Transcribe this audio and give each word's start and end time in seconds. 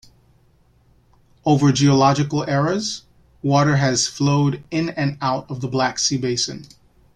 Over 1.45 1.71
geological 1.71 2.43
eras, 2.49 3.03
water 3.43 3.75
has 3.75 4.07
flowed 4.07 4.63
in 4.71 4.89
and 4.89 5.19
out 5.21 5.45
of 5.47 5.61
the 5.61 5.67
Black 5.67 5.99
Sea 5.99 6.17
basin. 6.17 6.65